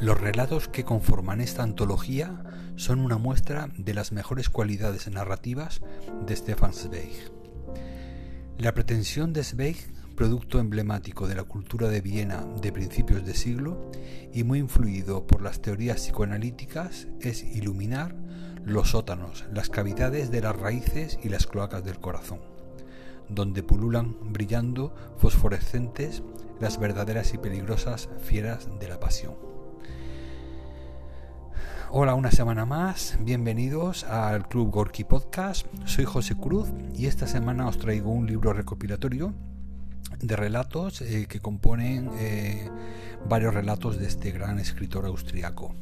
[0.00, 2.42] Los relatos que conforman esta antología
[2.76, 5.80] son una muestra de las mejores cualidades narrativas
[6.26, 7.32] de Stefan Zweig.
[8.58, 9.76] La pretensión de Zweig,
[10.14, 13.90] producto emblemático de la cultura de Viena de principios de siglo
[14.34, 18.14] y muy influido por las teorías psicoanalíticas, es iluminar
[18.66, 22.40] los sótanos, las cavidades de las raíces y las cloacas del corazón,
[23.30, 26.22] donde pululan brillando fosforescentes
[26.60, 29.55] las verdaderas y peligrosas fieras de la pasión.
[31.90, 35.68] Hola una semana más, bienvenidos al Club Gorky Podcast.
[35.84, 39.32] Soy José Cruz y esta semana os traigo un libro recopilatorio
[40.18, 42.68] de relatos eh, que componen eh,
[43.28, 45.76] varios relatos de este gran escritor austriaco.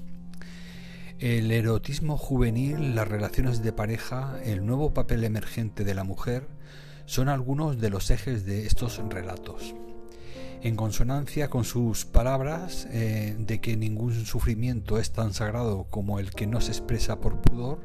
[1.20, 6.46] El erotismo juvenil, las relaciones de pareja, el nuevo papel emergente de la mujer
[7.06, 9.74] son algunos de los ejes de estos relatos
[10.64, 16.30] en consonancia con sus palabras eh, de que ningún sufrimiento es tan sagrado como el
[16.30, 17.80] que no se expresa por pudor,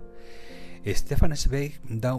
[0.87, 2.17] Stefan Zweig da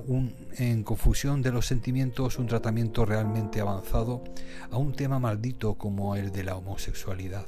[0.58, 4.22] en confusión de los sentimientos un tratamiento realmente avanzado
[4.70, 7.46] a un tema maldito como el de la homosexualidad.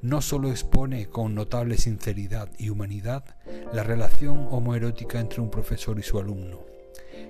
[0.00, 3.36] No solo expone con notable sinceridad y humanidad
[3.74, 6.64] la relación homoerótica entre un profesor y su alumno,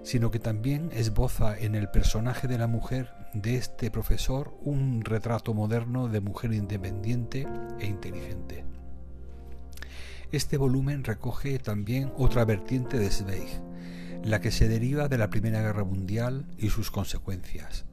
[0.02, 5.52] sino que también esboza en el personaje de la mujer de este profesor un retrato
[5.52, 7.46] moderno de mujer independiente
[7.78, 8.64] e inteligente.
[10.32, 13.48] Este volumen recoge también otra vertiente de Zweig,
[14.24, 17.84] la que se deriva de la Primera Guerra Mundial y sus consecuencias,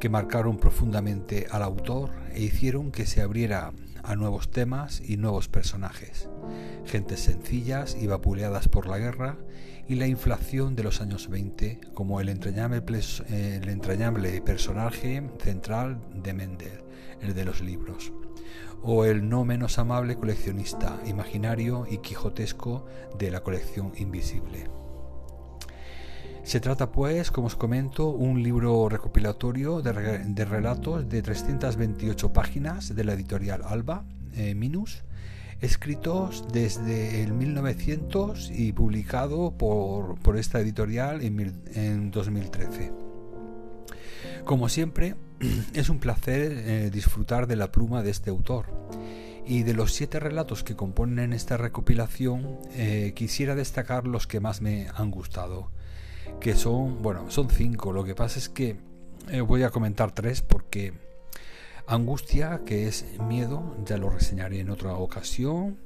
[0.00, 5.48] que marcaron profundamente al autor e hicieron que se abriera a nuevos temas y nuevos
[5.48, 6.28] personajes,
[6.86, 9.38] gentes sencillas y vapuleadas por la guerra
[9.88, 12.82] y la inflación de los años 20 como el entrañable,
[13.28, 16.84] el entrañable personaje central de Mendel,
[17.20, 18.12] el de los libros,
[18.82, 22.86] o el no menos amable coleccionista imaginario y quijotesco
[23.18, 24.79] de la colección invisible.
[26.42, 33.04] Se trata, pues, como os comento, un libro recopilatorio de, relatos de 328 páginas de
[33.04, 35.04] la editorial Alba, eh, Minus,
[35.60, 42.92] escritos desde el 1900 y publicado por, esta editorial en, 2013.
[44.44, 45.16] Como siempre,
[45.74, 48.66] es un placer eh, disfrutar de la pluma de este autor.
[49.46, 54.60] Y de los siete relatos que componen esta recopilación, eh, quisiera destacar los que más
[54.60, 55.70] me han gustado.
[56.40, 57.92] Que son, bueno, son cinco.
[57.92, 58.76] Lo que pasa es que
[59.30, 60.94] eh, voy a comentar tres porque
[61.86, 65.76] Angustia, que es miedo, ya lo reseñaré en otra ocasión.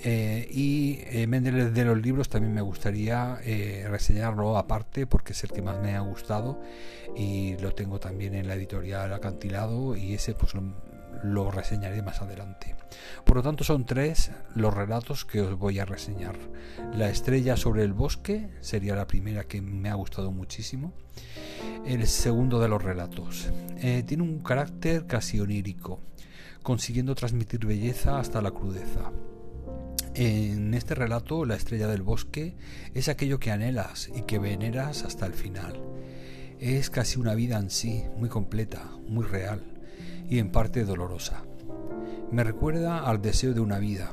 [0.00, 5.52] Eh, y eh, de los libros también me gustaría eh, reseñarlo aparte porque es el
[5.52, 6.60] que más me ha gustado
[7.16, 10.62] y lo tengo también en la editorial Acantilado y ese pues lo,
[11.22, 12.74] lo reseñaré más adelante.
[13.24, 16.36] Por lo tanto, son tres los relatos que os voy a reseñar.
[16.94, 20.92] La estrella sobre el bosque sería la primera que me ha gustado muchísimo.
[21.86, 23.50] El segundo de los relatos.
[23.78, 26.00] Eh, tiene un carácter casi onírico,
[26.62, 29.12] consiguiendo transmitir belleza hasta la crudeza.
[30.14, 32.56] En este relato, la estrella del bosque
[32.94, 35.80] es aquello que anhelas y que veneras hasta el final.
[36.60, 39.73] Es casi una vida en sí, muy completa, muy real
[40.28, 41.44] y en parte dolorosa.
[42.30, 44.12] Me recuerda al deseo de una vida,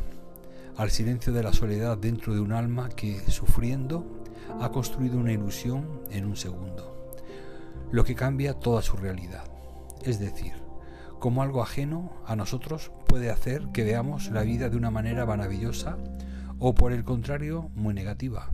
[0.77, 4.23] al silencio de la soledad dentro de un alma que, sufriendo,
[4.59, 7.11] ha construido una ilusión en un segundo,
[7.91, 9.43] lo que cambia toda su realidad.
[10.03, 10.53] Es decir,
[11.19, 15.97] como algo ajeno a nosotros puede hacer que veamos la vida de una manera maravillosa
[16.59, 18.51] o por el contrario muy negativa.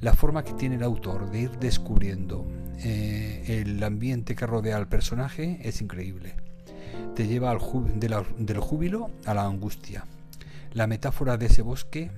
[0.00, 2.46] La forma que tiene el autor de ir descubriendo
[2.78, 6.43] eh, el ambiente que rodea al personaje es increíble
[7.14, 7.56] te lleva
[8.38, 10.04] del júbilo a la angustia.
[10.72, 12.10] La metáfora de ese bosque,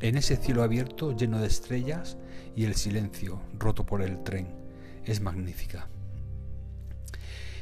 [0.00, 2.16] en ese cielo abierto lleno de estrellas
[2.56, 4.48] y el silencio roto por el tren,
[5.04, 5.88] es magnífica.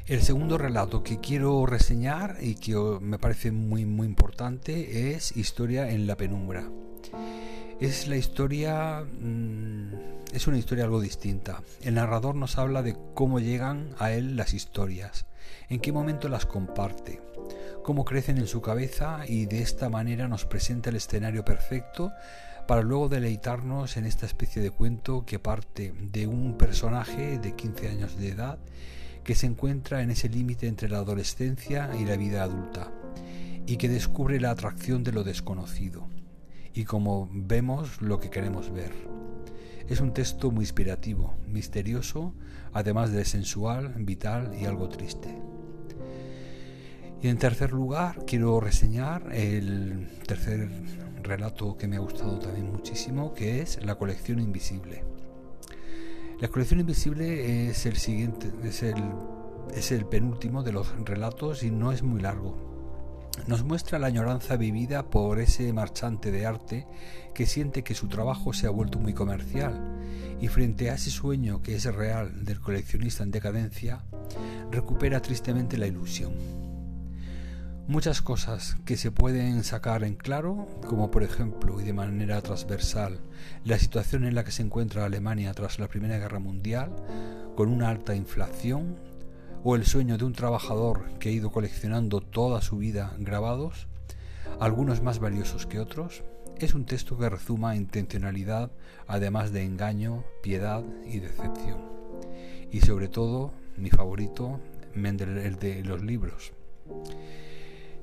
[0.07, 5.91] El segundo relato que quiero reseñar y que me parece muy muy importante es Historia
[5.91, 6.67] en la penumbra.
[7.81, 11.63] Es la historia mm, es una historia algo distinta.
[11.81, 15.27] El narrador nos habla de cómo llegan a él las historias
[15.69, 17.21] en qué momento las comparte,
[17.83, 22.13] cómo crecen en su cabeza y de esta manera nos presenta el escenario perfecto
[22.67, 27.89] para luego deleitarnos en esta especie de cuento que parte de un personaje de 15
[27.89, 28.59] años de edad
[29.25, 32.91] que se encuentra en ese límite entre la adolescencia y la vida adulta
[33.67, 36.09] y que descubre la atracción de lo desconocido
[36.75, 38.93] y como vemos lo que queremos ver.
[39.89, 42.35] Es un texto muy inspirativo, misterioso,
[42.73, 45.35] además de sensual, vital y algo triste.
[47.23, 50.69] Y en tercer lugar, quiero reseñar el tercer
[51.23, 55.03] relato que me ha gustado también muchísimo, que es La colección invisible.
[56.41, 59.03] La colección invisible es el siguiente, es el,
[59.75, 62.68] es el penúltimo de los relatos y no es muy largo.
[63.47, 66.87] Nos muestra la añoranza vivida por ese marchante de arte
[67.35, 69.99] que siente que su trabajo se ha vuelto muy comercial
[70.41, 74.05] y frente a ese sueño que es real del coleccionista en decadencia,
[74.71, 76.33] recupera tristemente la ilusión.
[77.89, 83.19] Muchas cosas que se pueden sacar en claro, como por ejemplo y de manera transversal
[83.65, 86.95] la situación en la que se encuentra Alemania tras la Primera Guerra Mundial,
[87.57, 88.99] con una alta inflación,
[89.65, 93.89] o el sueño de un trabajador que ha ido coleccionando toda su vida grabados,
[94.61, 96.23] algunos más valiosos que otros,
[96.59, 98.71] es un texto que rezuma intencionalidad,
[99.07, 101.79] además de engaño, piedad y decepción.
[102.73, 104.61] Y sobre todo, mi favorito,
[104.95, 106.53] Mendel, el de los libros.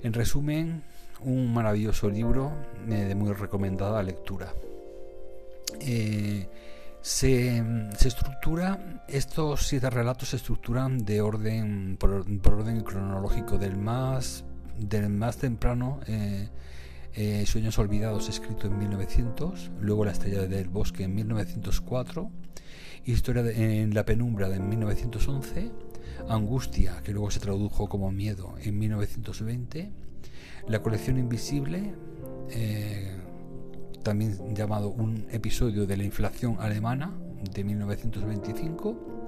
[0.04, 0.84] En resumen,
[1.22, 2.54] un maravilloso libro
[2.88, 4.54] eh, de muy recomendada lectura.
[5.82, 6.48] Eh,
[7.06, 7.64] se,
[8.04, 14.44] estructura, estos siete relatos se estructuran de orden, por, orden cronológico, del más,
[14.80, 16.50] del más temprano, eh,
[17.46, 22.32] Sueños Olvidados, escrito en 1900, luego La Estrella del Bosque en 1904,
[23.06, 25.72] Historia en la Penumbra de 1911,
[26.28, 29.92] Angustia, que luego se tradujo como Miedo en 1920,
[30.68, 31.94] La colección invisible,
[32.50, 33.16] eh,
[34.06, 37.12] también llamado Un episodio de la inflación alemana
[37.52, 39.26] de 1925,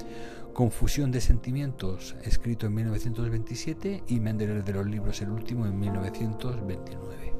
[0.54, 7.34] Confusión de sentimientos, escrito en 1927, y Mendeler de los libros, el último, en 1929.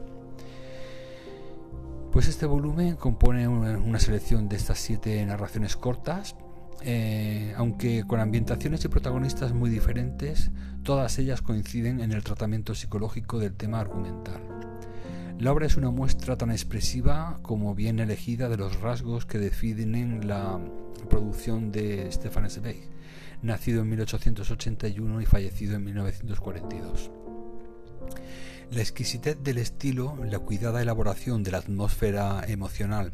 [2.12, 6.36] Pues este volumen compone una selección de estas siete narraciones cortas
[6.82, 10.52] eh, aunque con ambientaciones y protagonistas muy diferentes,
[10.84, 14.57] todas ellas coinciden en el tratamiento psicológico del tema argumental.
[15.40, 20.28] La obra es una muestra tan expresiva como bien elegida de los rasgos que definen
[20.28, 20.60] la
[21.12, 22.90] producción de Stefan Zweig,
[23.44, 27.12] nacido en 1881 y fallecido en 1942.
[28.72, 33.14] La exquisitez del estilo, la cuidada elaboración de la atmósfera emocional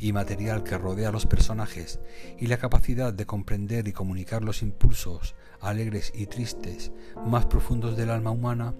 [0.00, 2.00] y material que rodea a los personajes
[2.38, 6.90] y la capacidad de comprender y comunicar los impulsos alegres y tristes
[7.26, 8.74] más profundos del alma humana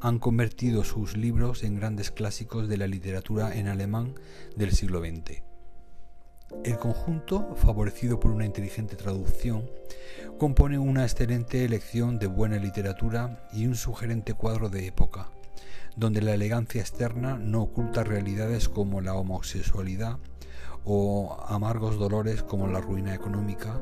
[0.00, 4.14] han convertido sus libros en grandes clásicos de la literatura en alemán
[4.56, 5.42] del siglo XX.
[6.64, 9.68] El conjunto, favorecido por una inteligente traducción,
[10.38, 15.30] compone una excelente elección de buena literatura y un sugerente cuadro de época,
[15.96, 20.18] donde la elegancia externa no oculta realidades como la homosexualidad,
[20.88, 23.80] o amargos dolores como la ruina económica,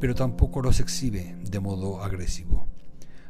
[0.00, 2.66] pero tampoco los exhibe de modo agresivo.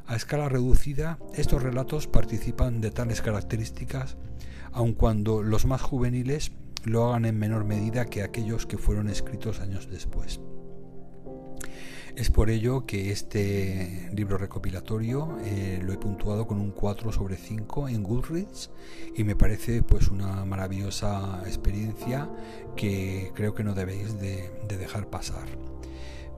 [0.07, 4.17] A escala reducida, estos relatos participan de tales características,
[4.73, 6.53] aun cuando los más juveniles
[6.85, 10.41] lo hagan en menor medida que aquellos que fueron escritos años después.
[12.17, 17.37] Es por ello que este libro recopilatorio eh, lo he puntuado con un 4 sobre
[17.37, 18.71] 5 en Goodreads
[19.15, 22.31] y me parece pues una maravillosa experiencia
[22.75, 25.47] que creo que no debéis de, dejar pasar.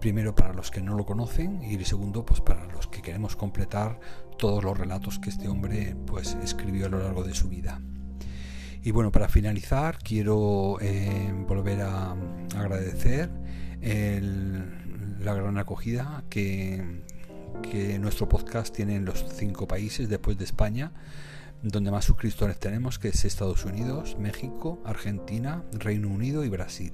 [0.01, 4.01] Primero para los que no lo conocen y segundo pues para los que queremos completar
[4.37, 7.81] todos los relatos que este hombre pues escribió a lo largo de su vida.
[8.83, 12.17] Y bueno, para finalizar quiero eh, volver a
[12.57, 13.31] agradecer
[13.81, 14.88] el,
[15.21, 17.03] la gran acogida que,
[18.01, 20.93] nuestro podcast tiene en los cinco países después de España,
[21.63, 26.93] donde más suscriptores tenemos, que es Estados Unidos, México, Argentina, Reino Unido y Brasil.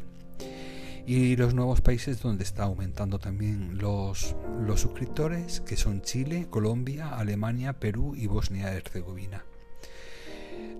[1.06, 4.34] Y los nuevos países donde está aumentando también los,
[4.66, 9.44] los suscriptores, que son Chile, Colombia, Alemania, Perú y Bosnia-Herzegovina.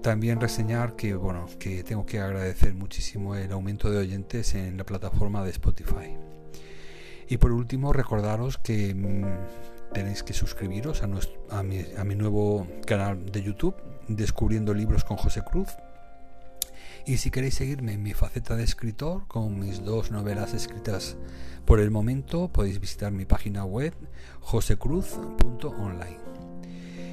[0.02, 4.84] También reseñar que bueno, que tengo que agradecer muchísimo el aumento de oyentes en la
[4.84, 6.16] plataforma de Spotify.
[7.28, 13.76] Y por último, recordaros que mm, tenéis que suscribiros a, mi nuevo canal de YouTube,
[14.08, 15.68] Descubriendo Libros con José Cruz.
[17.06, 21.16] Y si queréis seguirme en mi faceta de escritor, con mis dos novelas escritas
[21.64, 23.94] por el momento, podéis visitar mi página web
[24.40, 26.18] josecruz.online.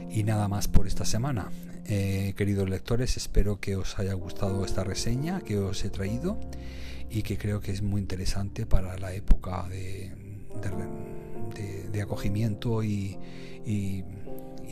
[0.09, 1.49] Y nada más por esta semana.
[1.85, 6.39] Eh, queridos lectores, espero que os haya gustado esta reseña que os he traído
[7.11, 10.13] y que creo que es muy interesante para la época de,
[11.91, 13.17] de, acogimiento y,
[13.65, 14.03] y,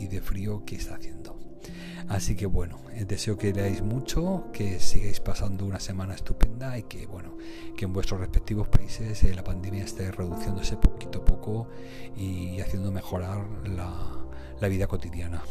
[0.06, 1.38] de frío que está haciendo.
[2.08, 6.84] Así que bueno, eh, deseo que leáis mucho, que sigáis pasando una semana estupenda y
[6.84, 7.36] que bueno,
[7.76, 11.68] que en vuestros respectivos países eh, la pandemia esté reduciéndose poquito a poco
[12.16, 14.18] y haciendo mejorar la,
[14.58, 15.42] la vida cotidiana.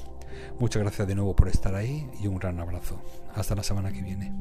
[0.59, 2.99] Muchas gracias de nuevo por estar ahí y un gran abrazo.
[3.35, 4.33] Hasta la semana que viene.